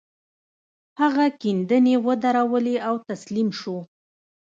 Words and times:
هغه 1.01 1.25
کيندنې 1.41 1.95
ودرولې 2.05 2.75
او 2.87 2.95
تسليم 3.09 3.49
شو. 3.59 3.77